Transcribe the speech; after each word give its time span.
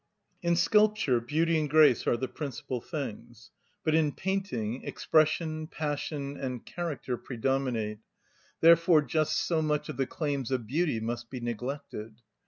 In 0.41 0.55
sculpture 0.55 1.19
beauty 1.21 1.59
and 1.59 1.69
grace 1.69 2.07
are 2.07 2.17
the 2.17 2.27
principal 2.27 2.81
things; 2.81 3.51
but 3.83 3.93
in 3.93 4.13
painting 4.13 4.83
expression, 4.83 5.67
passion, 5.67 6.35
and 6.37 6.65
character 6.65 7.17
predominate; 7.17 7.99
therefore 8.61 9.03
just 9.03 9.37
so 9.45 9.61
much 9.61 9.89
of 9.89 9.97
the 9.97 10.07
claims 10.07 10.49
of 10.49 10.65
beauty 10.65 10.99
must 10.99 11.29
be 11.29 11.39
neglected. 11.39 12.15